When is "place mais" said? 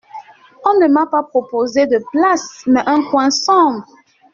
2.11-2.81